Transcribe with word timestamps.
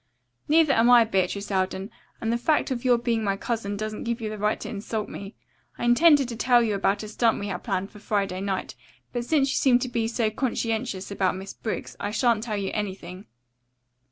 "Neither 0.47 0.73
am 0.73 0.89
I, 0.89 1.05
Beatrice 1.05 1.51
Alden, 1.51 1.91
and 2.19 2.33
the 2.33 2.37
fact 2.39 2.71
of 2.71 2.83
your 2.83 2.97
being 2.97 3.23
my 3.23 3.37
cousin 3.37 3.77
doesn't 3.77 4.03
give 4.03 4.19
you 4.19 4.31
the 4.31 4.37
right 4.39 4.59
to 4.61 4.67
insult 4.67 5.07
me. 5.09 5.35
I 5.77 5.83
intended 5.85 6.27
to 6.29 6.35
tell 6.35 6.63
you 6.63 6.73
about 6.73 7.03
a 7.03 7.07
stunt 7.07 7.39
we 7.39 7.49
had 7.49 7.61
planned 7.63 7.91
for 7.91 7.99
Friday 7.99 8.41
night, 8.41 8.73
but 9.13 9.25
since 9.25 9.49
you 9.51 9.55
seem 9.57 9.77
to 9.77 9.87
be 9.89 10.07
so 10.07 10.31
conscientious 10.31 11.11
about 11.11 11.37
Miss 11.37 11.53
Briggs, 11.53 11.95
I 11.99 12.09
shan't 12.09 12.41
tell 12.41 12.57
you 12.57 12.71
anything." 12.73 13.27